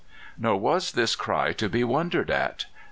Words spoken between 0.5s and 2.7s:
was this cry to be wondered at.